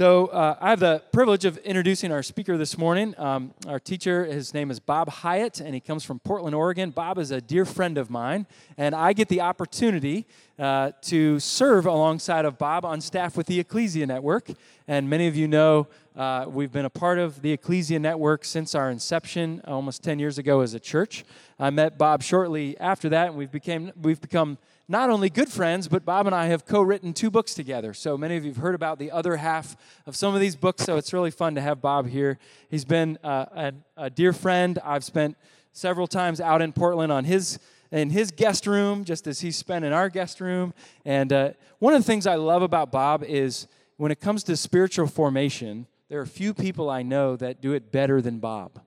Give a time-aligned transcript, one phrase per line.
[0.00, 3.14] So, uh, I have the privilege of introducing our speaker this morning.
[3.18, 6.88] Um, our teacher, his name is Bob Hyatt, and he comes from Portland, Oregon.
[6.88, 8.46] Bob is a dear friend of mine,
[8.78, 10.24] and I get the opportunity
[10.58, 14.48] uh, to serve alongside of Bob on staff with the Ecclesia Network.
[14.88, 15.86] And many of you know
[16.16, 20.38] uh, we've been a part of the Ecclesia Network since our inception almost 10 years
[20.38, 21.26] ago as a church.
[21.58, 24.56] I met Bob shortly after that, and we've, became, we've become
[24.90, 27.94] not only good friends, but Bob and I have co written two books together.
[27.94, 30.82] So many of you have heard about the other half of some of these books,
[30.82, 32.40] so it's really fun to have Bob here.
[32.68, 34.80] He's been uh, a, a, dear friend.
[34.84, 35.36] I've spent
[35.72, 37.58] several times out in Portland on his.
[37.92, 40.74] In his guest room, just as he's spent in our guest room.
[41.04, 43.66] And uh, one of the things I love about Bob is
[43.96, 47.90] when it comes to spiritual formation, there are few people I know that do it
[47.90, 48.78] better than Bob.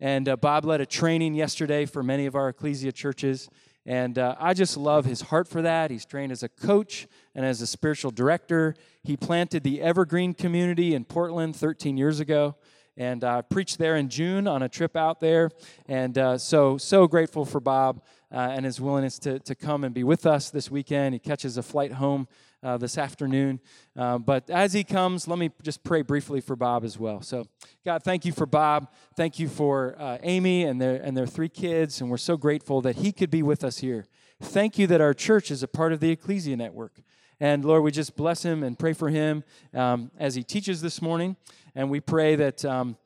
[0.00, 3.48] And uh, Bob led a training yesterday for many of our ecclesia churches.
[3.86, 5.90] And uh, I just love his heart for that.
[5.90, 8.74] He's trained as a coach and as a spiritual director.
[9.02, 12.56] He planted the Evergreen community in Portland 13 years ago.
[12.96, 15.50] And I uh, preached there in June on a trip out there.
[15.86, 19.92] And uh, so, so grateful for Bob uh, and his willingness to, to come and
[19.92, 21.14] be with us this weekend.
[21.14, 22.28] He catches a flight home
[22.64, 23.60] uh, this afternoon.
[23.96, 27.20] Uh, but as he comes, let me just pray briefly for Bob as well.
[27.20, 27.46] So,
[27.84, 28.90] God, thank you for Bob.
[29.16, 32.00] Thank you for uh, Amy and their, and their three kids.
[32.00, 34.06] And we're so grateful that he could be with us here.
[34.40, 37.02] Thank you that our church is a part of the Ecclesia Network.
[37.38, 41.02] And Lord, we just bless him and pray for him um, as he teaches this
[41.02, 41.36] morning.
[41.74, 42.64] And we pray that.
[42.64, 42.96] Um,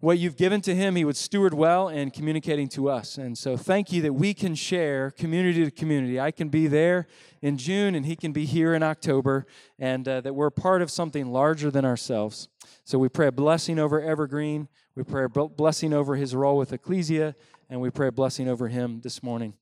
[0.00, 3.18] what you've given to him, he would steward well in communicating to us.
[3.18, 6.20] And so, thank you that we can share community to community.
[6.20, 7.06] I can be there
[7.42, 9.46] in June, and he can be here in October,
[9.78, 12.48] and uh, that we're part of something larger than ourselves.
[12.84, 14.68] So, we pray a blessing over Evergreen.
[14.94, 17.34] We pray a blessing over his role with Ecclesia,
[17.68, 19.54] and we pray a blessing over him this morning.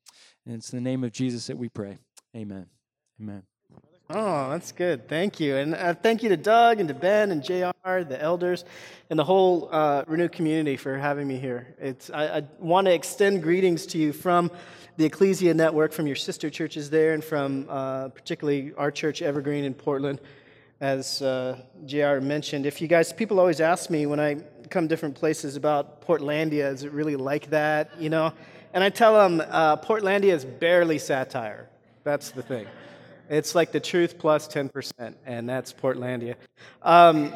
[0.44, 1.98] And it's in the name of Jesus that we pray.
[2.34, 2.66] Amen.
[3.20, 3.42] Amen.
[4.08, 5.08] Oh, that's good.
[5.08, 5.56] Thank you.
[5.56, 8.64] And uh, thank you to Doug and to Ben and JR, the elders,
[9.10, 11.74] and the whole uh, Renew community for having me here.
[11.80, 14.52] It's, I, I want to extend greetings to you from
[14.96, 19.64] the Ecclesia Network, from your sister churches there, and from uh, particularly our church, Evergreen
[19.64, 20.20] in Portland.
[20.80, 24.36] As uh, JR mentioned, if you guys, people always ask me when I
[24.70, 27.90] come different places about Portlandia, is it really like that?
[28.00, 28.32] You know?
[28.72, 31.68] And I tell them, uh, Portlandia is barely satire.
[32.04, 32.68] That's the thing.
[33.28, 36.36] It's like the truth plus 10%, and that's Portlandia.
[36.80, 37.32] Um,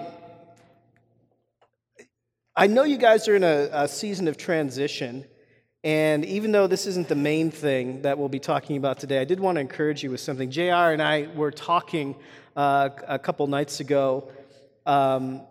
[2.55, 5.25] I know you guys are in a, a, season of transition,
[5.83, 9.25] and even though this isn't the main thing that we'll be talking about today, I
[9.25, 10.49] did want to encourage you with something.
[10.51, 12.15] JR and I were talking
[12.55, 14.31] uh, a couple nights ago
[14.87, 15.43] um,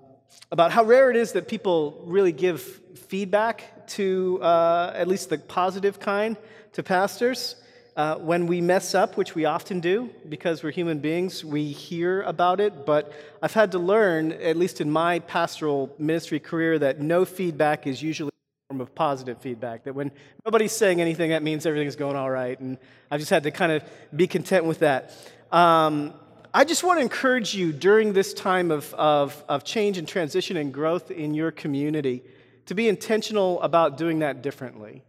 [0.52, 5.38] about how rare it is that people really give feedback to, uh, at least the
[5.38, 6.38] positive kind,
[6.74, 7.56] to pastors.
[8.00, 12.22] Uh, when we mess up, which we often do because we're human beings, we hear
[12.22, 12.86] about it.
[12.86, 13.12] But
[13.42, 18.02] I've had to learn, at least in my pastoral ministry career, that no feedback is
[18.02, 19.84] usually a form of positive feedback.
[19.84, 20.14] That when
[20.46, 22.58] nobody's saying anything, that means everything's going all right.
[22.62, 22.78] And
[23.12, 23.84] I've just had to kind of
[24.16, 25.14] be content with that.
[25.52, 26.14] Um,
[26.54, 30.56] I just want to encourage you during this time of, of, of change and transition
[30.56, 32.24] and growth in your community
[32.68, 35.04] to be intentional about doing that differently.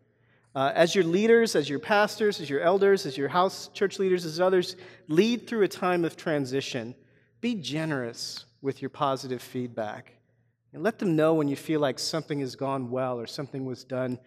[0.54, 4.24] Uh, as your leaders, as your pastors, as your elders, as your house church leaders,
[4.24, 6.94] as others lead through a time of transition,
[7.40, 10.12] be generous with your positive feedback.
[10.72, 13.84] And let them know when you feel like something has gone well or something was
[13.84, 14.18] done,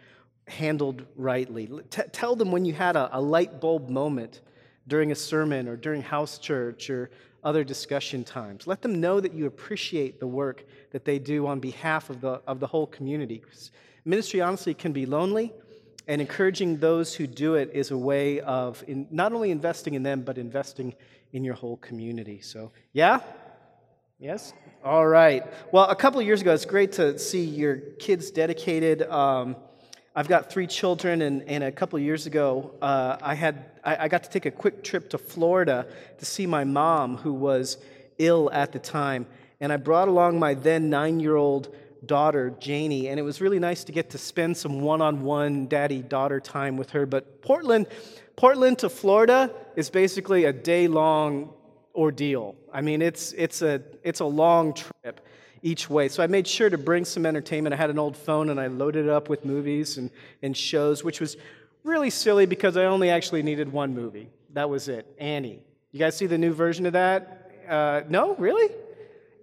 [0.47, 1.69] handled rightly.
[1.89, 4.41] T- tell them when you had a, a light bulb moment
[4.87, 7.11] during a sermon or during house church or
[7.43, 8.65] other discussion times.
[8.65, 12.41] Let them know that you appreciate the work that they do on behalf of the,
[12.47, 13.41] of the whole community.
[14.05, 15.53] Ministry, honestly, can be lonely
[16.07, 20.03] and encouraging those who do it is a way of in, not only investing in
[20.03, 20.95] them, but investing
[21.31, 22.41] in your whole community.
[22.41, 23.19] So, yeah?
[24.19, 24.53] Yes?
[24.83, 25.43] All right.
[25.71, 29.01] Well, a couple years ago, it's great to see your kids dedicated.
[29.03, 29.55] Um,
[30.15, 34.07] I've got three children, and, and a couple years ago, uh, I, had, I, I
[34.07, 35.87] got to take a quick trip to Florida
[36.19, 37.77] to see my mom, who was
[38.19, 39.25] ill at the time.
[39.59, 41.73] And I brought along my then nine year old
[42.07, 45.67] daughter, Janie, and it was really nice to get to spend some one on one
[45.67, 47.05] daddy daughter time with her.
[47.05, 47.87] But Portland,
[48.35, 51.53] Portland to Florida is basically a day long
[51.95, 52.55] ordeal.
[52.71, 55.21] I mean, it's, it's, a, it's a long trip
[55.61, 56.09] each way.
[56.09, 57.73] So I made sure to bring some entertainment.
[57.73, 60.11] I had an old phone and I loaded it up with movies and,
[60.41, 61.37] and shows, which was
[61.83, 64.29] really silly because I only actually needed one movie.
[64.53, 65.63] That was it Annie.
[65.91, 67.51] You guys see the new version of that?
[67.67, 68.35] Uh, no?
[68.35, 68.69] Really?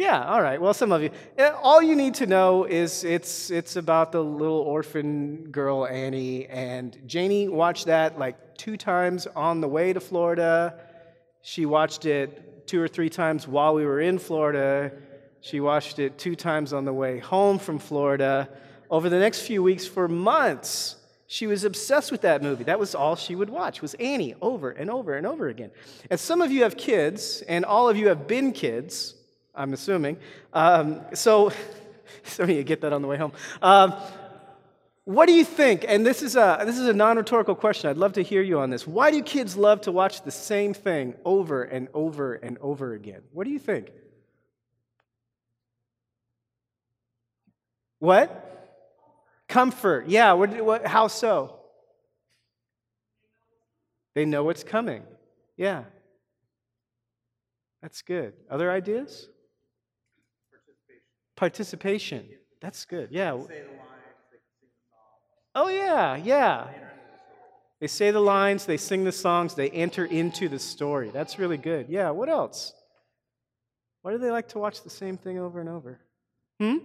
[0.01, 0.59] Yeah, all right.
[0.59, 1.11] Well, some of you.
[1.37, 6.47] Eh, all you need to know is it's, it's about the little orphan girl, Annie.
[6.47, 10.81] And Janie watched that like two times on the way to Florida.
[11.43, 14.91] She watched it two or three times while we were in Florida.
[15.43, 18.49] She watched it two times on the way home from Florida.
[18.91, 22.65] Over the next few weeks, for months, she was obsessed with that movie.
[22.65, 25.73] That was all she would watch was Annie over and over and over again.
[26.09, 29.17] And some of you have kids, and all of you have been kids,
[29.55, 30.19] I'm assuming.
[30.53, 31.53] Um, so
[32.25, 33.33] some of you get that on the way home.
[33.63, 33.95] Um,
[35.05, 35.85] what do you think?
[35.89, 37.91] And this is a this is a non-rhetorical question.
[37.91, 38.87] I'd love to hear you on this.
[38.87, 43.23] Why do kids love to watch the same thing over and over and over again?
[43.33, 43.91] What do you think?
[48.01, 48.47] What?
[49.49, 50.09] Comfort.
[50.09, 51.57] Yeah, what, what, how so?
[54.15, 55.03] They know what's coming.
[55.57, 55.85] Yeah.
[57.83, 58.35] That's good.
[58.51, 59.29] Other ideas?
[61.41, 62.29] Participation.
[62.61, 63.09] That's good.
[63.11, 63.39] Yeah.
[65.55, 66.67] Oh, yeah, yeah.
[67.81, 71.09] They say the lines, they sing the songs, they enter into the story.
[71.09, 71.87] That's really good.
[71.89, 72.75] Yeah, what else?
[74.03, 75.99] Why do they like to watch the same thing over and over?
[76.61, 76.77] Hmm?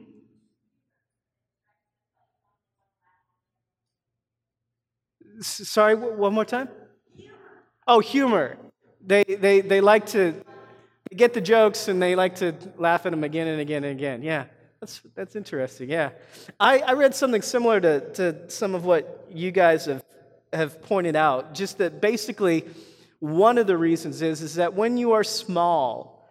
[5.42, 6.70] Sorry, one more time?
[7.14, 7.36] Humor.
[7.90, 8.58] Oh, humor.
[9.06, 10.46] They, they, they like to
[11.14, 14.24] get the jokes and they like to laugh at them again and again and again.
[14.24, 14.46] Yeah,
[14.80, 15.90] that's, that's interesting.
[15.90, 16.12] Yeah.
[16.60, 20.04] I, I read something similar to, to some of what you guys have,
[20.52, 21.54] have pointed out.
[21.54, 22.66] Just that basically,
[23.20, 26.28] one of the reasons is, is that when you are small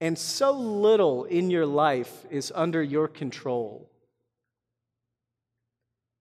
[0.00, 3.90] and so little in your life is under your control,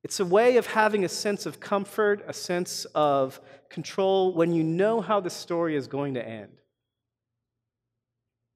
[0.04, 4.64] it's a way of having a sense of comfort, a sense of control when you
[4.64, 6.52] know how the story is going to end.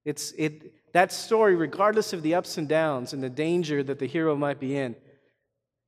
[0.06, 4.08] It's it, that story, regardless of the ups and downs and the danger that the
[4.08, 4.96] hero might be in,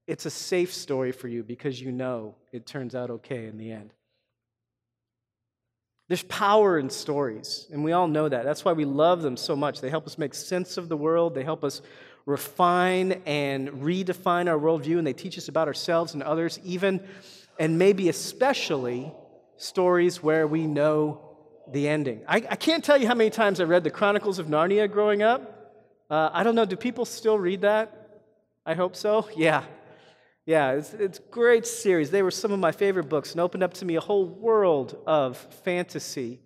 [0.07, 3.71] it's a safe story for you because you know it turns out okay in the
[3.71, 3.93] end.
[6.09, 8.43] There's power in stories, and we all know that.
[8.43, 9.79] That's why we love them so much.
[9.81, 11.81] They help us make sense of the world, they help us
[12.25, 17.01] refine and redefine our worldview, and they teach us about ourselves and others, even
[17.59, 19.11] and maybe especially
[19.57, 21.32] stories where we know
[21.71, 22.21] the ending.
[22.27, 25.23] I, I can't tell you how many times I read the Chronicles of Narnia growing
[25.23, 25.71] up.
[26.09, 28.21] Uh, I don't know, do people still read that?
[28.65, 29.27] I hope so.
[29.35, 29.63] Yeah.
[30.45, 32.11] Yeah, it's, it's great series.
[32.11, 34.97] They were some of my favorite books and opened up to me a whole world
[35.07, 36.41] of fantasy.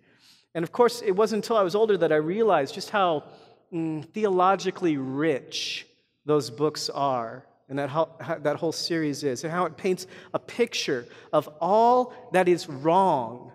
[0.54, 3.24] And of course, it wasn't until I was older that I realized just how
[3.72, 5.84] mm, theologically rich
[6.24, 10.06] those books are and that, how, how, that whole series is, and how it paints
[10.32, 13.50] a picture of all that is wrong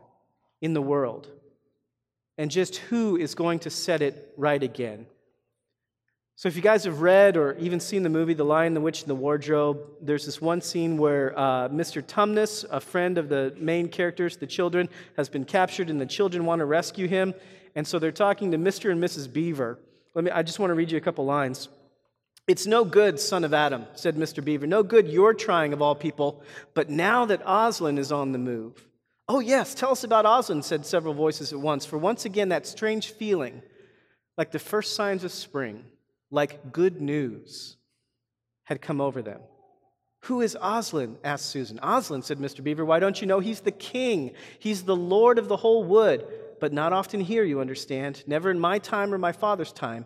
[0.61, 1.29] in the world
[2.37, 5.05] and just who is going to set it right again.
[6.35, 9.01] So, if you guys have read or even seen the movie The Lion, the Witch,
[9.01, 12.01] and the Wardrobe, there's this one scene where uh, Mr.
[12.01, 16.45] Tumnus, a friend of the main characters, the children, has been captured, and the children
[16.45, 17.35] want to rescue him.
[17.75, 18.91] And so they're talking to Mr.
[18.91, 19.31] and Mrs.
[19.31, 19.77] Beaver.
[20.15, 21.69] Let me, I just want to read you a couple lines.
[22.47, 24.43] It's no good, son of Adam, said Mr.
[24.43, 24.67] Beaver.
[24.67, 26.43] No good you're trying of all people,
[26.73, 28.83] but now that Aslan is on the move.
[29.27, 31.85] Oh, yes, tell us about Aslan, said several voices at once.
[31.85, 33.61] For once again, that strange feeling,
[34.37, 35.85] like the first signs of spring,
[36.29, 37.77] like good news,
[38.63, 39.39] had come over them.
[40.23, 41.17] Who is Aslan?
[41.23, 41.79] asked Susan.
[41.81, 42.63] Aslan, said Mr.
[42.63, 42.85] Beaver.
[42.85, 44.31] Why don't you know he's the king?
[44.59, 46.25] He's the lord of the whole wood
[46.63, 48.23] but not often here, you understand.
[48.25, 50.05] Never in my time or my father's time.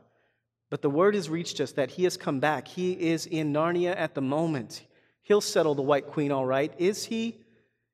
[0.71, 2.67] But the word has reached us that he has come back.
[2.67, 4.83] He is in Narnia at the moment.
[5.21, 6.73] He'll settle the White Queen all right.
[6.79, 7.37] Is he?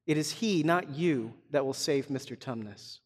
[0.05, 2.38] It is he, not you, that will save Mr.
[2.38, 3.00] Tumnus.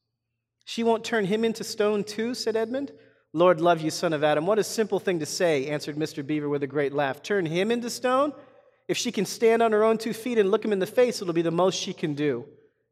[0.66, 2.92] She won't turn him into stone, too, said Edmund.
[3.34, 4.46] Lord love you, son of Adam.
[4.46, 6.26] What a simple thing to say, answered Mr.
[6.26, 7.22] Beaver with a great laugh.
[7.22, 8.34] Turn him into stone?
[8.88, 11.22] If she can stand on her own two feet and look him in the face,
[11.22, 12.46] it'll be the most she can do,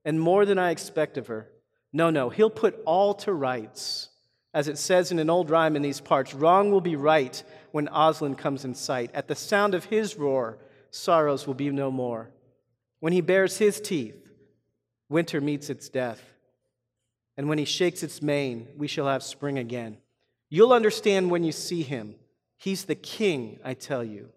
[0.04, 1.50] and more than I expect of her.
[1.94, 4.10] No, no, he'll put all to rights.
[4.54, 7.90] As it says in an old rhyme in these parts, wrong will be right when
[7.94, 9.12] Aslan comes in sight.
[9.14, 10.58] At the sound of his roar,
[10.92, 12.30] sorrows will be no more.
[13.06, 14.18] When he bares his teeth,
[15.10, 16.24] winter meets its death.
[17.38, 19.98] And when he shakes its mane, we shall have spring again.
[20.50, 22.16] You'll understand when you see him.
[22.58, 24.30] He's the king, I tell you.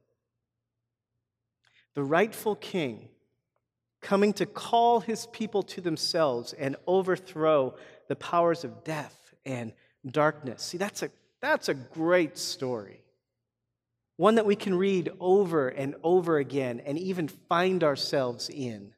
[1.95, 3.09] The rightful king
[4.03, 7.75] coming to call his people to themselves and overthrow
[8.09, 9.73] the powers of death and
[10.07, 10.63] darkness.
[10.63, 11.11] See, that's a,
[11.41, 13.01] that's a great story.
[14.19, 18.93] One that we can read over and over again and even find ourselves in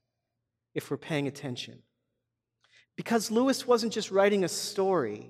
[0.74, 1.82] if we're paying attention.
[2.96, 5.28] Because Lewis wasn't just writing a story,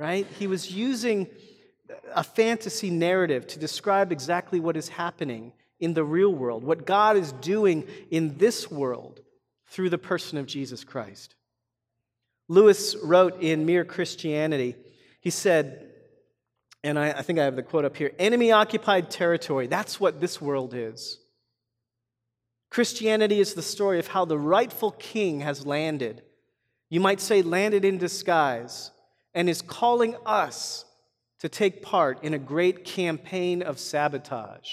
[0.00, 0.26] right?
[0.36, 1.28] He was using
[2.12, 7.16] a fantasy narrative to describe exactly what is happening in the real world, what God
[7.16, 9.20] is doing in this world
[9.68, 11.36] through the person of Jesus Christ.
[12.48, 14.74] Lewis wrote in Mere Christianity,
[15.20, 15.91] he said,
[16.84, 19.66] and I, I think I have the quote up here enemy occupied territory.
[19.66, 21.18] That's what this world is.
[22.70, 26.22] Christianity is the story of how the rightful king has landed.
[26.88, 28.90] You might say, landed in disguise,
[29.34, 30.84] and is calling us
[31.40, 34.68] to take part in a great campaign of sabotage.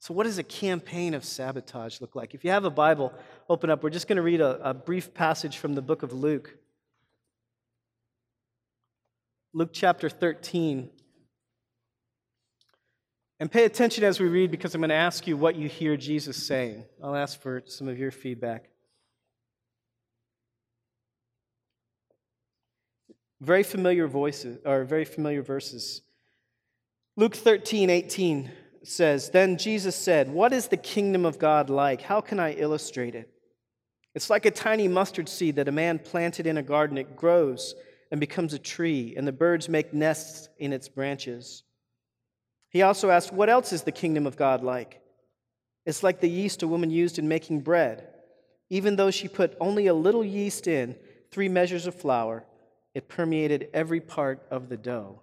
[0.00, 2.34] So, what does a campaign of sabotage look like?
[2.34, 3.12] If you have a Bible,
[3.48, 3.82] open up.
[3.82, 6.56] We're just going to read a, a brief passage from the book of Luke.
[9.56, 10.90] Luke chapter 13.
[13.38, 15.96] And pay attention as we read because I'm going to ask you what you hear
[15.96, 16.84] Jesus saying.
[17.00, 18.68] I'll ask for some of your feedback.
[23.40, 26.02] Very familiar voices, or very familiar verses.
[27.16, 28.50] Luke 13, 18
[28.82, 32.02] says, Then Jesus said, What is the kingdom of God like?
[32.02, 33.30] How can I illustrate it?
[34.16, 36.98] It's like a tiny mustard seed that a man planted in a garden.
[36.98, 37.76] It grows
[38.14, 41.64] and becomes a tree, and the birds make nests in its branches.
[42.70, 45.00] He also asked, What else is the kingdom of God like?
[45.84, 48.06] It's like the yeast a woman used in making bread.
[48.70, 50.94] Even though she put only a little yeast in,
[51.32, 52.44] three measures of flour,
[52.94, 55.20] it permeated every part of the dough.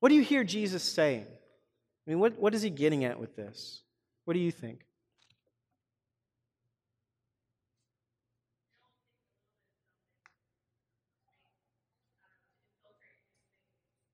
[0.00, 1.26] What do you hear Jesus saying?
[1.28, 3.82] I mean, what, what is he getting at with this?
[4.24, 4.80] What do you think?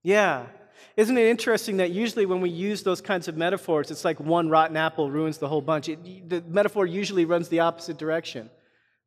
[0.06, 0.46] Yeah.
[0.96, 4.48] Isn't it interesting that usually when we use those kinds of metaphors, it's like one
[4.48, 5.88] rotten apple ruins the whole bunch?
[5.88, 8.48] It, the metaphor usually runs the opposite direction.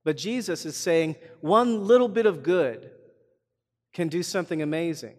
[0.04, 2.92] But Jesus is saying one little bit of good
[3.94, 5.16] can do something amazing.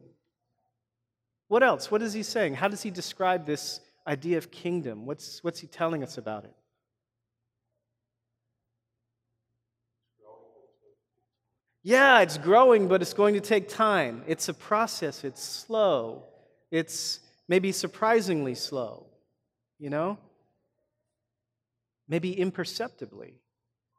[1.48, 1.90] What else?
[1.90, 2.56] What is he saying?
[2.56, 5.06] How does he describe this idea of kingdom?
[5.06, 6.54] What's, what's he telling us about it?
[11.82, 14.22] Yeah, it's growing, but it's going to take time.
[14.26, 16.24] It's a process, it's slow.
[16.70, 19.06] It's maybe surprisingly slow,
[19.78, 20.18] you know?
[22.06, 23.34] Maybe imperceptibly.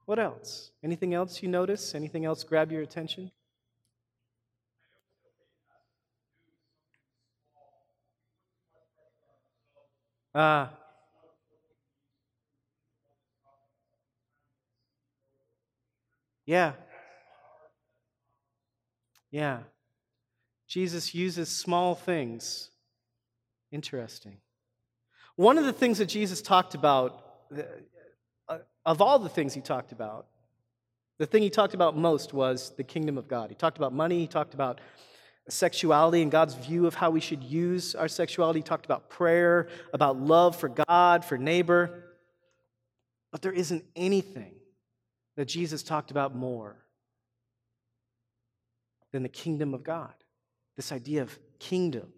[0.06, 0.72] What else?
[0.84, 1.96] Anything else you notice?
[1.96, 3.32] Anything else grab your attention?
[10.36, 10.70] Ah.
[10.70, 10.70] Uh,
[16.46, 16.74] yeah.
[19.32, 19.60] Yeah.
[20.68, 22.70] Jesus uses small things.
[23.72, 24.38] Interesting.
[25.36, 27.26] One of the things that Jesus talked about,
[28.48, 30.28] uh, of all the things he talked about,
[31.18, 33.50] the thing he talked about most was the kingdom of God.
[33.50, 34.82] He talked about money, he talked about
[35.50, 39.68] sexuality and God's view of how we should use our sexuality, he talked about prayer,
[39.94, 42.04] about love for God, for neighbor.
[43.32, 44.54] But there isn't anything
[45.38, 46.78] that Jesus talked about more
[49.12, 50.13] than the kingdom of God.
[50.75, 52.13] This idea of kingdom.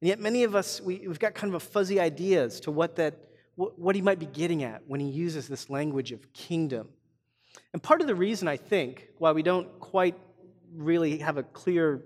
[0.00, 2.70] And yet, many of us, we, have got kind of a fuzzy idea as to
[2.70, 3.14] what, that,
[3.54, 6.88] what, what he might be getting at when he uses this language of kingdom.
[7.72, 10.16] And part of the reason, I think, why we don't quite
[10.74, 12.02] really have a clear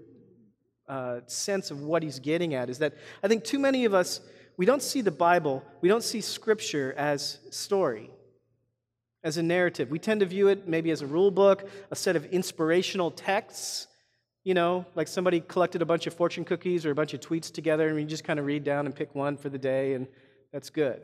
[0.88, 4.20] uh, sense of what he's getting at is that I think too many of us,
[4.56, 8.10] we don't see the Bible, we don't see Scripture as story,
[9.24, 9.90] as a narrative.
[9.90, 13.86] We tend to view it maybe as a rule book, a set of inspirational texts
[14.44, 17.52] you know, like somebody collected a bunch of fortune cookies or a bunch of tweets
[17.52, 20.06] together, and we just kind of read down and pick one for the day, and
[20.52, 21.02] that's good.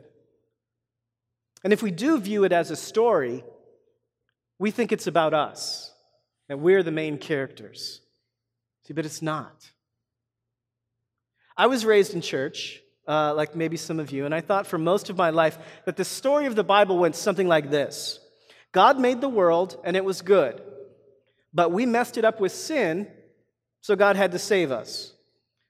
[1.63, 3.43] And if we do view it as a story,
[4.59, 5.93] we think it's about us,
[6.47, 8.01] that we're the main characters.
[8.85, 9.69] See, but it's not.
[11.55, 14.77] I was raised in church, uh, like maybe some of you, and I thought for
[14.77, 18.19] most of my life that the story of the Bible went something like this
[18.71, 20.61] God made the world, and it was good.
[21.53, 23.07] But we messed it up with sin,
[23.87, 25.13] so God had to save us.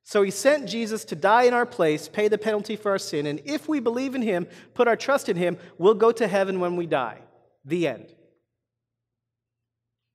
[0.01, 3.27] So he sent Jesus to die in our place, pay the penalty for our sin,
[3.27, 6.59] and if we believe in him, put our trust in him, we'll go to heaven
[6.59, 7.19] when we die.
[7.63, 8.11] The end.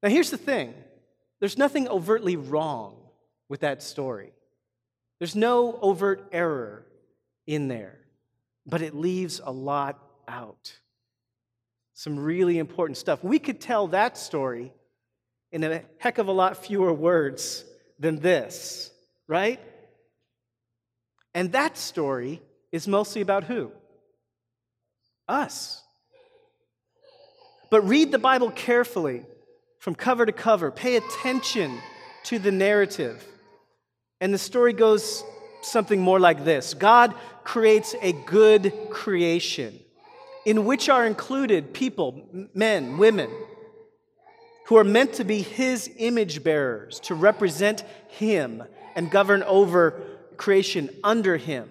[0.03, 0.75] Now, here's the thing
[1.39, 2.97] there's nothing overtly wrong
[3.49, 4.33] with that story,
[5.21, 6.85] there's no overt error
[7.47, 8.01] in there,
[8.67, 10.77] but it leaves a lot out.
[11.95, 13.23] Some really important stuff.
[13.23, 14.73] We could tell that story
[15.53, 17.65] in a heck of a lot fewer words
[18.03, 18.91] than this,
[19.29, 19.61] right?
[21.35, 22.43] And that story
[22.73, 23.71] is mostly about who?
[25.29, 25.83] Us.
[27.71, 29.25] But read the Bible carefully
[29.79, 30.71] from cover to cover.
[30.71, 31.79] Pay attention
[32.25, 33.25] to the narrative.
[34.21, 35.25] And the story goes
[35.63, 39.79] something more like this God creates a good creation
[40.45, 43.31] in which are included people, men, women,
[44.73, 48.63] who are meant to be his image bearers, to represent him
[48.95, 50.01] and govern over
[50.39, 51.69] creation under him.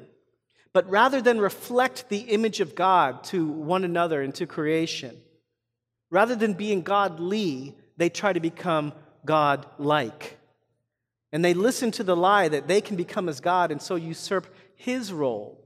[0.71, 5.17] But rather than reflect the image of God to one another and to creation,
[6.11, 8.93] rather than being godly, they try to become
[9.25, 10.37] God like.
[11.31, 14.45] And they listen to the lie that they can become as God and so usurp
[14.75, 15.59] his role,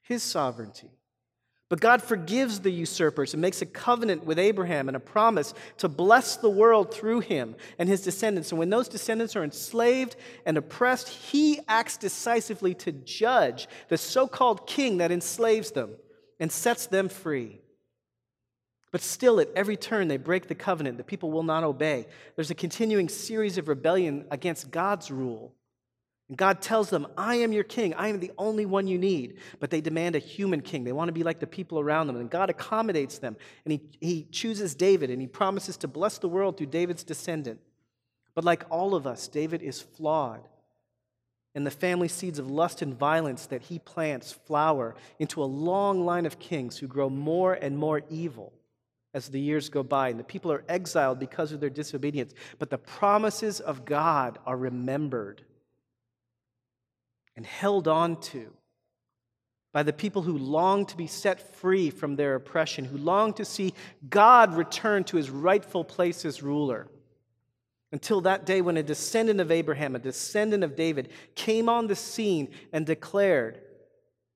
[0.00, 0.90] his sovereignty.
[1.68, 5.88] But God forgives the usurpers and makes a covenant with Abraham and a promise to
[5.88, 8.50] bless the world through him and his descendants.
[8.50, 14.26] And when those descendants are enslaved and oppressed, he acts decisively to judge the so
[14.26, 15.96] called king that enslaves them
[16.40, 17.60] and sets them free.
[18.90, 20.96] But still, at every turn, they break the covenant.
[20.96, 22.06] The people will not obey.
[22.36, 25.52] There's a continuing series of rebellion against God's rule.
[26.28, 27.94] And God tells them, I am your king.
[27.94, 29.38] I am the only one you need.
[29.60, 30.84] But they demand a human king.
[30.84, 32.16] They want to be like the people around them.
[32.16, 33.36] And God accommodates them.
[33.64, 37.60] And he, he chooses David and he promises to bless the world through David's descendant.
[38.34, 40.46] But like all of us, David is flawed.
[41.54, 46.04] And the family seeds of lust and violence that he plants flower into a long
[46.04, 48.52] line of kings who grow more and more evil
[49.14, 50.10] as the years go by.
[50.10, 52.34] And the people are exiled because of their disobedience.
[52.58, 55.42] But the promises of God are remembered
[57.38, 58.52] and held on to
[59.72, 63.44] by the people who long to be set free from their oppression, who long to
[63.44, 63.74] see
[64.10, 66.88] God return to his rightful place as ruler.
[67.92, 71.94] Until that day when a descendant of Abraham, a descendant of David, came on the
[71.94, 73.60] scene and declared,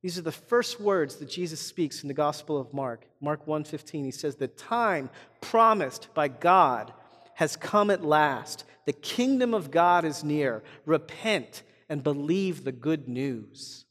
[0.01, 3.09] these are the first words that Jesus speaks in the Gospel of Mark.
[3.21, 6.93] Mark 1:15 he says the time promised by God
[7.35, 8.63] has come at last.
[8.87, 10.63] The kingdom of God is near.
[10.87, 13.85] Repent and believe the good news.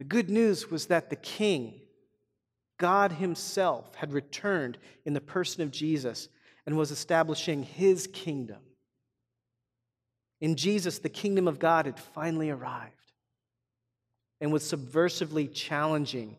[0.00, 1.82] The good news was that the king,
[2.78, 6.28] God Himself, had returned in the person of Jesus
[6.66, 8.58] and was establishing His kingdom.
[10.40, 13.12] In Jesus, the kingdom of God had finally arrived
[14.40, 16.38] and was subversively challenging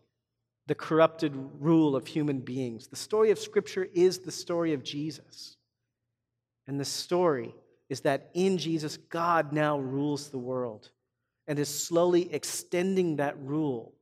[0.66, 2.88] the corrupted rule of human beings.
[2.88, 5.56] The story of Scripture is the story of Jesus.
[6.66, 7.54] And the story
[7.88, 10.90] is that in Jesus, God now rules the world
[11.46, 13.92] and is slowly extending that rule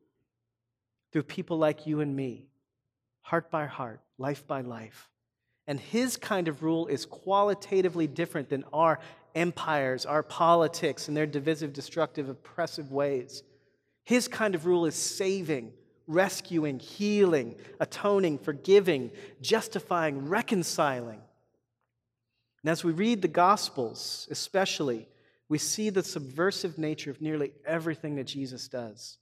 [1.12, 2.47] through people like you and me,
[3.21, 5.11] heart by heart, life by life.
[5.66, 8.99] And his kind of rule is qualitatively different than our
[9.35, 13.42] empires, our politics, and their divisive, destructive, oppressive ways.
[14.05, 15.73] His kind of rule is saving,
[16.07, 21.21] rescuing, healing, atoning, forgiving, justifying, reconciling.
[22.62, 25.09] And as we read the Gospels, especially,
[25.48, 29.18] we see the subversive nature of nearly everything that Jesus does,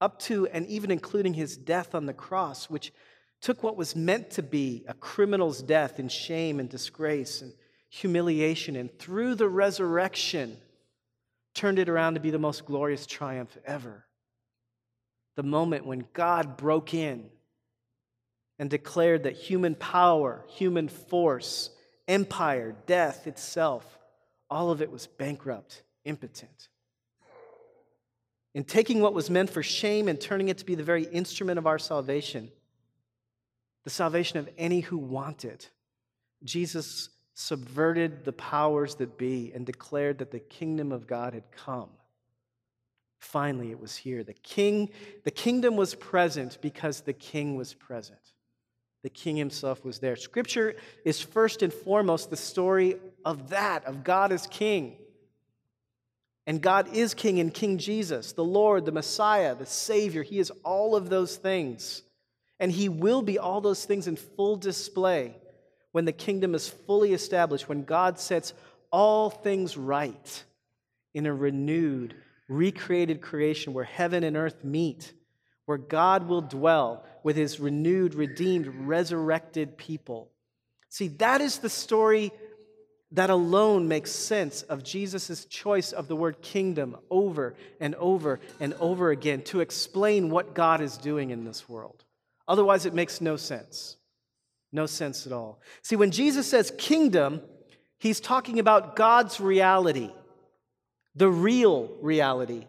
[0.00, 2.92] up to and even including his death on the cross, which
[3.40, 7.52] took what was meant to be a criminal's death in shame and disgrace and
[7.90, 10.56] humiliation, and through the resurrection,
[11.54, 14.04] turned it around to be the most glorious triumph ever.
[15.36, 17.30] The moment when God broke in
[18.58, 21.70] and declared that human power, human force,
[22.08, 23.98] empire, death itself,
[24.50, 26.68] all of it was bankrupt, impotent.
[28.54, 31.58] In taking what was meant for shame and turning it to be the very instrument
[31.58, 32.50] of our salvation,
[33.82, 35.70] the salvation of any who want it,
[36.44, 41.90] Jesus subverted the powers that be and declared that the kingdom of God had come.
[43.18, 44.22] Finally, it was here.
[44.22, 44.90] The king,
[45.24, 48.33] the kingdom was present because the king was present
[49.04, 50.16] the king himself was there.
[50.16, 54.96] Scripture is first and foremost the story of that, of God as king.
[56.46, 60.22] And God is king in King Jesus, the Lord, the Messiah, the Savior.
[60.22, 62.02] He is all of those things.
[62.58, 65.36] And he will be all those things in full display
[65.92, 68.54] when the kingdom is fully established, when God sets
[68.90, 70.44] all things right
[71.12, 72.14] in a renewed,
[72.48, 75.12] recreated creation where heaven and earth meet
[75.66, 80.30] where God will dwell with his renewed, redeemed, resurrected people.
[80.90, 82.30] See, that is the story
[83.10, 88.74] that alone makes sense of Jesus' choice of the word kingdom over and over and
[88.74, 92.04] over again to explain what God is doing in this world.
[92.46, 93.96] Otherwise, it makes no sense.
[94.70, 95.60] No sense at all.
[95.82, 97.40] See, when Jesus says kingdom,
[97.98, 100.10] he's talking about God's reality,
[101.14, 102.66] the real reality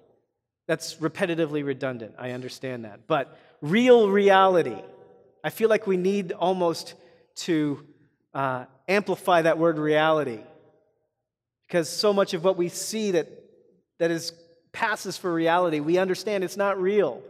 [0.67, 2.15] that's repetitively redundant.
[2.17, 3.07] I understand that.
[3.07, 3.37] But
[3.69, 4.77] real reality,
[5.43, 6.93] I feel like we need almost
[7.37, 7.85] to
[8.33, 10.39] uh, amplify that word reality.
[11.67, 13.27] Because so much of what we see that,
[13.97, 14.33] that is
[14.71, 17.21] passes for reality, we understand it's not real.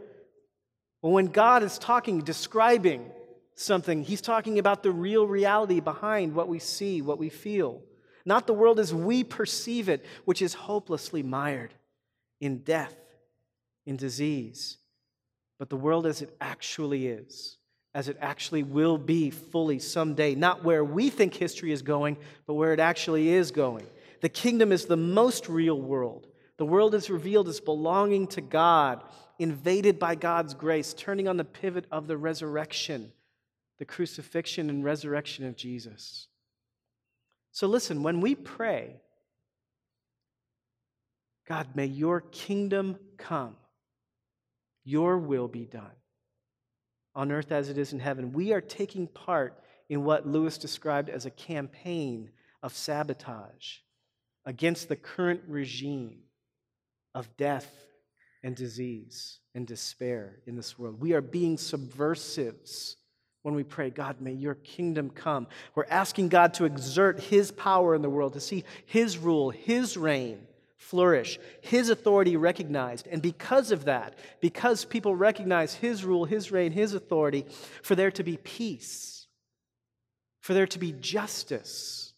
[1.02, 3.10] But when God is talking, describing
[3.54, 7.82] something, He's talking about the real reality behind what we see, what we feel.
[8.26, 11.72] not the world as we perceive it, which is hopelessly mired
[12.40, 12.94] in death,
[13.86, 14.78] in disease,
[15.58, 17.56] but the world as it actually is,
[17.94, 22.16] as it actually will be fully someday, not where we think history is going,
[22.46, 23.86] but where it actually is going.
[24.20, 26.26] The kingdom is the most real world.
[26.58, 29.02] The world is revealed as belonging to God,
[29.38, 33.12] invaded by God's grace, turning on the pivot of the resurrection,
[33.78, 36.28] the crucifixion and resurrection of Jesus.
[37.52, 39.00] So listen, when we pray,
[41.48, 43.56] God, may your kingdom come,
[44.86, 45.90] your will be done
[47.14, 48.32] on earth as it is in heaven.
[48.32, 52.30] We are taking part in what Lewis described as a campaign
[52.62, 53.78] of sabotage
[54.44, 56.20] against the current regime
[57.14, 57.70] of death
[58.42, 61.00] and disease and despair in this world.
[61.00, 62.96] We are being subversives
[63.42, 65.48] when we pray, God, may your kingdom come.
[65.74, 69.96] We're asking God to exert his power in the world, to see his rule, his
[69.96, 73.06] reign flourish, his authority recognized.
[73.06, 77.46] And because of that, because people recognize his rule, his reign, his authority,
[77.82, 79.26] for there to be peace,
[80.40, 82.12] for there to be justice,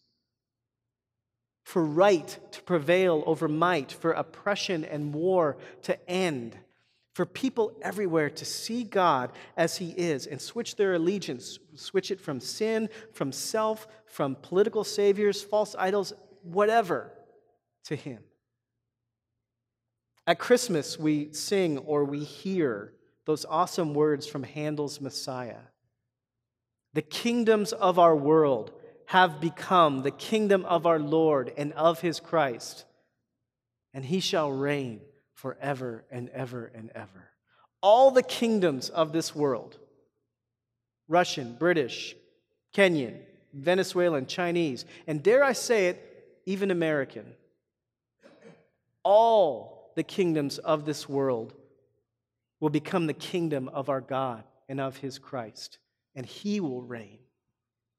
[1.63, 6.57] for right to prevail over might, for oppression and war to end
[7.19, 12.21] for people everywhere to see God as He is and switch their allegiance, switch it
[12.21, 17.11] from sin, from self, from political saviors, false idols, whatever,
[17.83, 18.19] to Him.
[20.29, 22.93] At Christmas, we sing or we hear
[23.25, 25.57] those awesome words from Handel's Messiah.
[26.93, 28.71] The kingdoms of our world
[29.07, 32.85] have become the kingdom of our Lord and of His Christ,
[33.91, 35.01] and He shall reign
[35.33, 37.31] forever and ever and ever.
[37.81, 39.79] All the kingdoms of this world
[41.07, 42.15] Russian, British,
[42.75, 43.17] Kenyan,
[43.51, 47.25] Venezuelan, Chinese, and dare I say it, even American.
[49.95, 51.53] The kingdoms of this world
[52.59, 55.79] will become the kingdom of our God and of his Christ,
[56.15, 57.19] and he will reign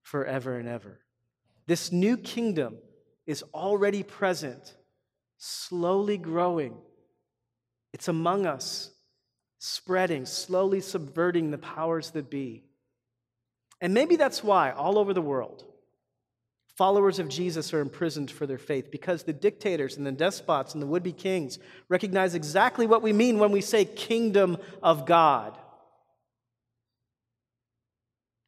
[0.02, 1.00] forever and ever.
[1.66, 2.78] This new kingdom
[3.26, 4.76] is already present,
[5.38, 6.76] slowly growing
[7.92, 8.90] it's among us,
[9.58, 12.64] spreading, slowly subverting the powers that be.
[13.80, 15.64] And maybe that's why, all over the world,
[16.80, 20.82] followers of Jesus are imprisoned for their faith, because the dictators and the despots and
[20.82, 21.58] the would be kings
[21.90, 25.58] recognize exactly what we mean when we say kingdom of God.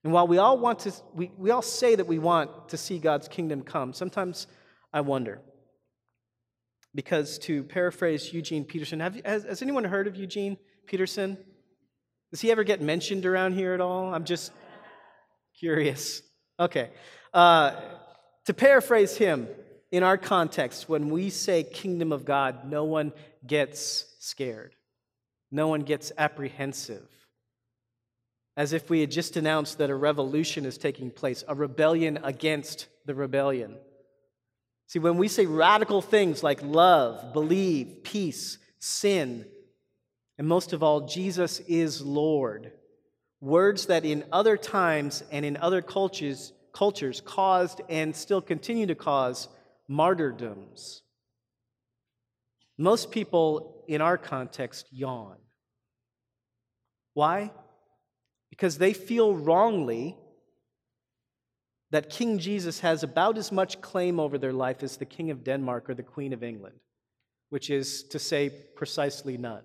[0.02, 2.98] And while we all want to, we, we all say that we want to see
[2.98, 4.46] God's kingdom come, sometimes
[4.94, 5.42] I wonder
[6.94, 11.36] because to paraphrase Eugene Peterson, have, has, has anyone heard of Eugene Peterson?
[12.30, 14.14] Does he ever get mentioned around here at all?
[14.14, 14.52] I'm just
[15.60, 16.22] curious.
[16.58, 16.88] Okay.
[17.34, 17.72] Uh,
[18.46, 19.48] to paraphrase him,
[19.90, 23.12] in our context, when we say kingdom of God, no one
[23.46, 24.74] gets scared,
[25.50, 27.06] no one gets apprehensive.
[28.56, 32.88] As if we had just announced that a revolution is taking place, a rebellion against
[33.06, 33.76] the rebellion.
[34.88, 39.46] See, when we say radical things like love, believe, peace, sin,
[40.38, 42.72] and most of all, Jesus is Lord,
[43.40, 48.94] words that in other times and in other cultures, cultures caused and still continue to
[48.94, 49.48] cause
[49.88, 51.02] martyrdoms.
[52.78, 55.36] Most people in our context yawn.
[57.14, 57.50] Why?
[58.50, 60.16] Because they feel wrongly
[61.90, 65.44] that King Jesus has about as much claim over their life as the King of
[65.44, 66.76] Denmark or the Queen of England,
[67.50, 69.62] which is to say, precisely none.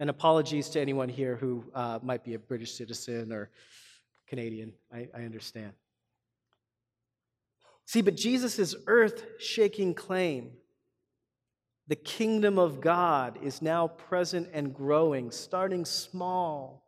[0.00, 3.50] And apologies to anyone here who uh, might be a British citizen or
[4.28, 4.72] Canadian.
[4.92, 5.72] I, I understand.
[7.86, 10.52] See, but Jesus' earth shaking claim,
[11.86, 16.84] the kingdom of God, is now present and growing, starting small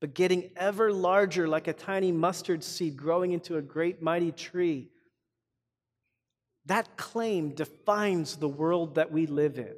[0.00, 4.88] but getting ever larger like a tiny mustard seed growing into a great mighty tree.
[6.66, 9.74] That claim defines the world that we live in.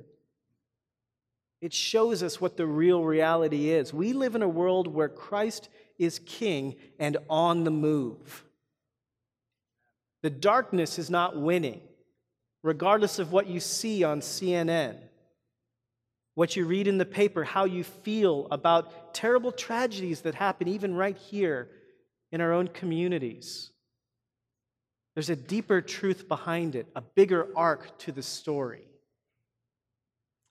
[1.60, 3.92] It shows us what the real reality is.
[3.92, 5.68] We live in a world where Christ
[6.04, 8.44] is king and on the move.
[10.22, 11.80] The darkness is not winning,
[12.62, 14.96] regardless of what you see on CNN
[16.34, 20.94] what you read in the paper, how you feel about terrible tragedies that happen even
[20.94, 21.68] right here
[22.30, 23.70] in our own communities.
[25.14, 28.86] There's a deeper truth behind it, a bigger arc to the story.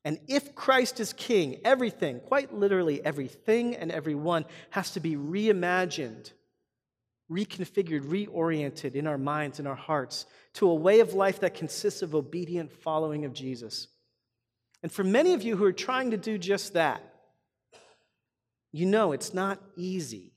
[0.03, 6.31] And if Christ is king, everything, quite literally everything and everyone, has to be reimagined,
[7.29, 12.01] reconfigured, reoriented in our minds and our hearts to a way of life that consists
[12.01, 13.87] of obedient following of Jesus.
[14.81, 17.03] And for many of you who are trying to do just that,
[18.71, 20.33] you know it's not easy.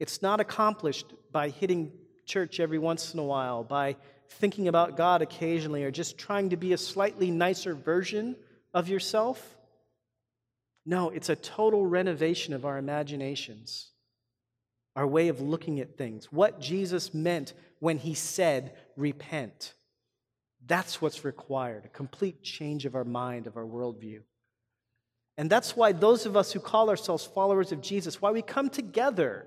[0.00, 1.92] It's not accomplished by hitting
[2.24, 3.96] church every once in a while, by
[4.30, 8.36] thinking about God occasionally, or just trying to be a slightly nicer version
[8.74, 9.56] of yourself.
[10.84, 13.90] No, it's a total renovation of our imaginations,
[14.96, 19.74] our way of looking at things, what Jesus meant when he said, repent.
[20.66, 24.20] That's what's required a complete change of our mind, of our worldview.
[25.36, 28.70] And that's why those of us who call ourselves followers of Jesus, why we come
[28.70, 29.46] together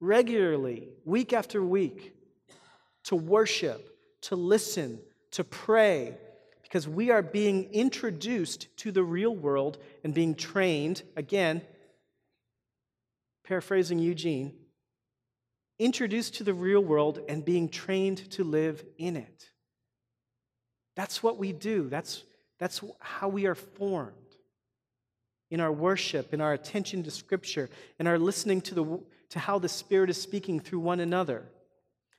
[0.00, 2.14] regularly, week after week,
[3.04, 3.88] to worship,
[4.22, 5.00] to listen,
[5.32, 6.16] to pray,
[6.72, 11.60] because we are being introduced to the real world and being trained, again,
[13.44, 14.54] paraphrasing Eugene,
[15.78, 19.50] introduced to the real world and being trained to live in it.
[20.96, 21.90] That's what we do.
[21.90, 22.24] That's,
[22.58, 24.14] that's how we are formed.
[25.50, 29.58] In our worship, in our attention to Scripture, in our listening to, the, to how
[29.58, 31.50] the Spirit is speaking through one another.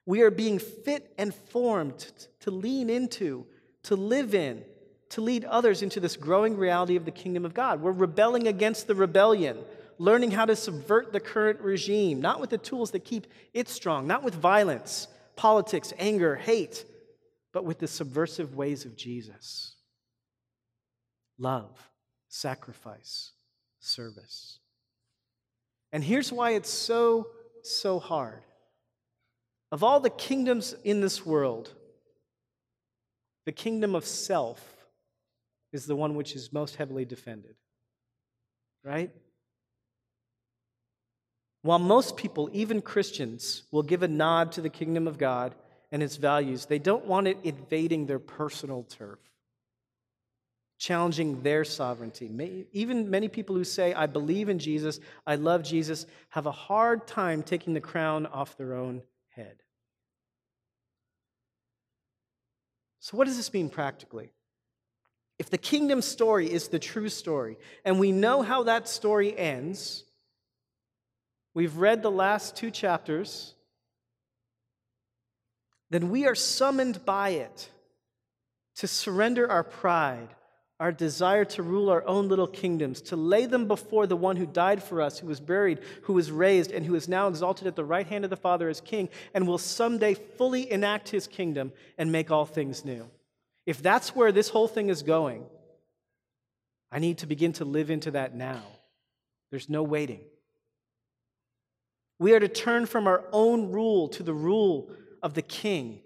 [0.05, 2.11] We are being fit and formed
[2.41, 3.47] to lean into,
[3.83, 4.63] to live in,
[5.09, 7.81] to lead others into this growing reality of the kingdom of God.
[7.81, 9.59] We're rebelling against the rebellion,
[9.97, 14.07] learning how to subvert the current regime, not with the tools that keep it strong,
[14.07, 16.85] not with violence, politics, anger, hate,
[17.51, 19.75] but with the subversive ways of Jesus
[21.39, 21.89] love,
[22.29, 23.31] sacrifice,
[23.79, 24.59] service.
[25.91, 27.27] And here's why it's so,
[27.63, 28.43] so hard.
[29.71, 31.73] Of all the kingdoms in this world,
[33.45, 34.61] the kingdom of self
[35.71, 37.55] is the one which is most heavily defended.
[38.83, 39.11] Right?
[41.63, 45.55] While most people, even Christians, will give a nod to the kingdom of God
[45.91, 49.19] and its values, they don't want it invading their personal turf,
[50.77, 52.29] challenging their sovereignty.
[52.73, 57.07] Even many people who say, I believe in Jesus, I love Jesus, have a hard
[57.07, 59.62] time taking the crown off their own head.
[63.03, 64.31] So, what does this mean practically?
[65.37, 70.05] If the kingdom story is the true story, and we know how that story ends,
[71.53, 73.55] we've read the last two chapters
[75.89, 77.69] then we are summoned by it
[78.77, 80.29] to surrender our pride,
[80.79, 84.45] our desire to rule our own little kingdoms, to lay them before the one who
[84.45, 87.75] died for us, who was buried, who was raised, and who is now exalted at
[87.75, 91.71] the right hand of the Father as king, and will someday fully enact his kingdom
[91.97, 93.09] and make all things new.
[93.65, 95.45] If that's where this whole thing is going,
[96.91, 98.61] I need to begin to live into that now.
[99.51, 100.21] There's no waiting.
[102.19, 106.01] We are to turn from our own rule to the rule of the King.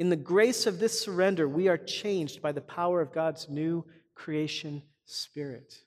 [0.00, 3.84] In the grace of this surrender, we are changed by the power of God's new
[4.14, 5.78] creation spirit.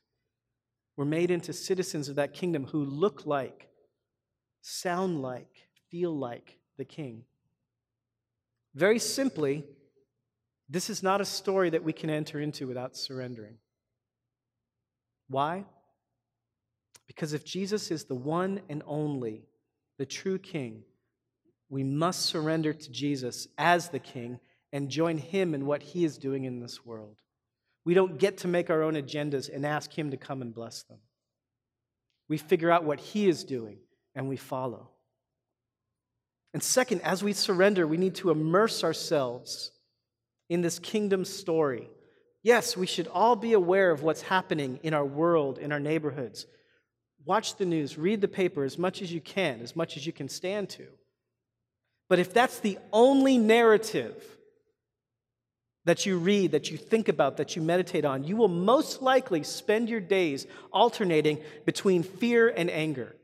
[0.95, 3.69] We're made into citizens of that kingdom who look like,
[4.61, 5.49] sound like,
[5.89, 7.23] feel like the King.
[8.75, 9.65] Very simply,
[10.69, 13.57] this is not a story that we can enter into without surrendering.
[15.27, 15.65] Why?
[17.07, 19.47] Because if Jesus is the one and only,
[19.97, 20.83] the true King,
[21.73, 24.39] we must surrender to Jesus as the King
[24.71, 27.17] and join Him in what He is doing in this world.
[27.83, 30.83] We don't get to make our own agendas and ask Him to come and bless
[30.83, 30.99] them.
[32.29, 33.79] We figure out what He is doing
[34.13, 34.91] and we follow.
[36.53, 39.71] And second, as we surrender, we need to immerse ourselves
[40.49, 41.89] in this kingdom story.
[42.43, 46.45] Yes, we should all be aware of what's happening in our world, in our neighborhoods.
[47.25, 50.13] Watch the news, read the paper as much as you can, as much as you
[50.13, 50.85] can stand to.
[52.13, 54.23] But if that's the only narrative
[55.85, 59.41] that you read, that you think about, that you meditate on, you will most likely
[59.41, 63.15] spend your days alternating between fear and anger.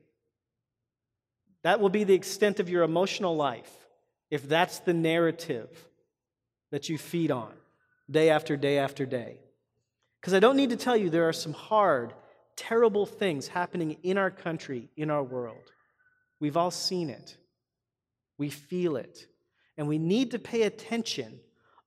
[1.61, 3.69] That will be the extent of your emotional life
[4.31, 5.69] if that's the narrative
[6.71, 7.51] that you feed on
[8.09, 9.37] day after day after day.
[10.19, 12.11] Because I don't need to tell you, there are some hard,
[12.57, 15.71] terrible things happening in our country, in our world.
[16.39, 17.37] We've all seen it.
[18.39, 19.27] We feel it.
[19.77, 21.39] And we need to pay attention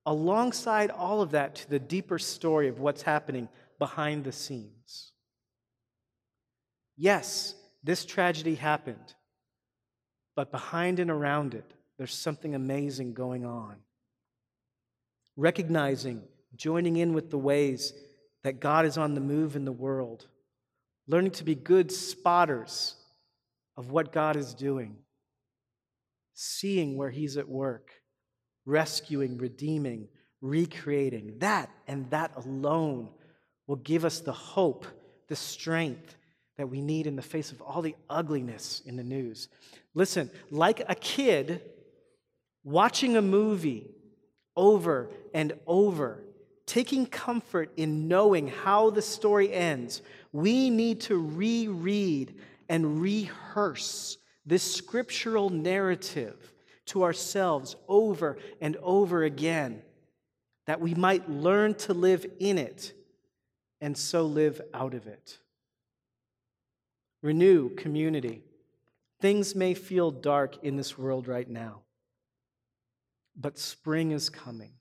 [0.05, 5.11] alongside all of that to the deeper story of what's happening behind the scenes.
[6.95, 9.15] Yes, this tragedy happened,
[10.35, 13.77] but behind and around it, there's something amazing going on.
[15.35, 16.21] Recognizing,
[16.55, 17.93] joining in with the ways
[18.43, 20.27] that God is on the move in the world,
[21.07, 22.95] learning to be good spotters
[23.75, 24.97] of what God is doing
[26.33, 27.91] seeing where He's at work,
[28.65, 30.07] rescuing, redeeming,
[30.41, 31.39] recreating.
[31.39, 33.09] That and that alone
[33.67, 34.85] will give us the hope,
[35.27, 36.15] the strength
[36.57, 39.49] that we need in the face of all the ugliness in the news.
[39.93, 41.61] Listen, like a kid
[42.63, 43.89] watching a movie
[44.55, 46.23] over and over,
[46.65, 52.35] taking comfort in knowing how the story ends, we need to reread
[52.69, 56.53] and rehearse this scriptural narrative
[56.85, 59.81] to ourselves over and over again,
[60.65, 62.93] that we might learn to live in it
[63.81, 65.39] and so live out of it.
[67.21, 68.43] Renew community.
[69.21, 71.81] Things may feel dark in this world right now,
[73.37, 74.73] but spring is coming.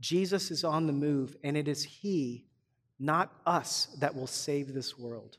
[0.00, 2.44] Jesus is on the move, and it is He,
[2.98, 5.38] not us, that will save this world,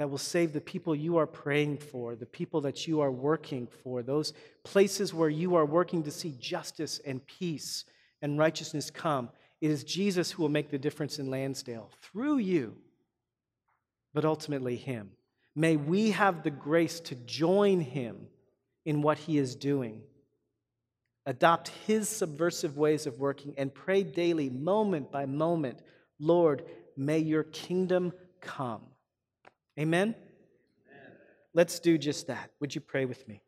[0.00, 3.68] that will save the people you are praying for, the people that you are working
[3.82, 4.32] for, those
[4.64, 7.84] places where you are working to see justice and peace
[8.22, 9.28] and righteousness come.
[9.60, 12.78] It is Jesus who will make the difference in Lansdale through you,
[14.14, 15.10] but ultimately Him.
[15.54, 18.26] May we have the grace to join Him
[18.86, 20.00] in what He is doing,
[21.26, 25.82] adopt His subversive ways of working, and pray daily, moment by moment,
[26.18, 26.64] Lord,
[26.96, 28.80] may your kingdom come.
[29.80, 30.08] Amen?
[30.08, 30.14] Amen?
[31.54, 32.50] Let's do just that.
[32.60, 33.40] Would you pray with me?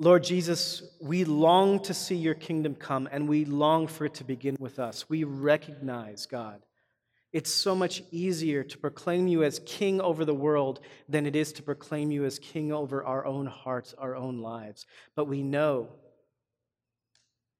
[0.00, 4.24] Lord Jesus, we long to see your kingdom come and we long for it to
[4.24, 5.08] begin with us.
[5.08, 6.60] We recognize, God,
[7.32, 11.52] it's so much easier to proclaim you as king over the world than it is
[11.52, 14.86] to proclaim you as king over our own hearts, our own lives.
[15.14, 15.88] But we know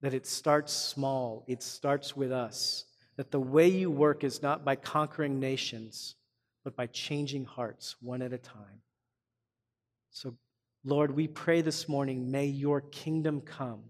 [0.01, 2.87] that it starts small, it starts with us.
[3.17, 6.17] That the way you work is not by conquering nations,
[6.65, 8.83] but by changing hearts one at a time.
[10.11, 10.35] So,
[10.85, 13.83] Lord, we pray this morning, may your kingdom come.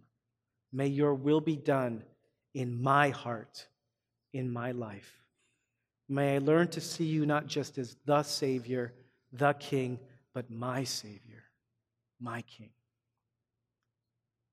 [0.73, 2.03] May your will be done
[2.55, 3.67] in my heart,
[4.33, 5.23] in my life.
[6.09, 8.93] May I learn to see you not just as the Savior,
[9.33, 9.99] the King,
[10.35, 11.45] but my Savior,
[12.21, 12.71] my King.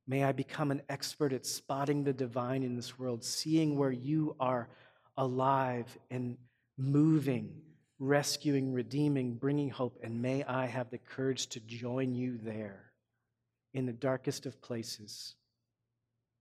[0.10, 4.36] May I become an expert at spotting the divine in this world, seeing where you
[4.42, 4.68] are
[5.16, 6.38] alive and
[6.78, 7.62] moving
[8.00, 12.94] rescuing, redeeming, bringing hope, and may I have the courage to join you there
[13.74, 15.36] in the darkest of places,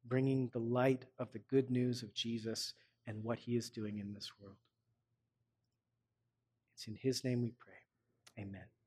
[0.06, 2.74] bringing the light of the good news of Jesus
[3.06, 4.56] and what he is doing in this world.
[6.74, 7.74] It's in his name we pray.
[8.38, 8.77] Amen.